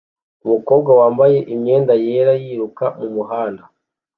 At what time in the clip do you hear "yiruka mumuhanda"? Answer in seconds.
2.43-3.63